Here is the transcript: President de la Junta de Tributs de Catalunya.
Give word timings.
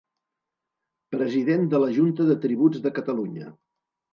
President 1.17 1.67
de 1.75 1.81
la 1.85 1.91
Junta 1.99 2.27
de 2.31 2.39
Tributs 2.47 2.83
de 2.87 2.95
Catalunya. 2.99 3.53